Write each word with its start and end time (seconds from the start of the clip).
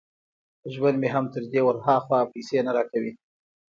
ژوند 0.73 0.95
مې 1.01 1.09
هم 1.15 1.25
تر 1.33 1.43
دې 1.51 1.61
ور 1.63 1.77
هاخوا 1.85 2.19
پيسې 2.33 2.57
نه 2.67 2.71
را 2.77 2.83
کوي. 2.91 3.11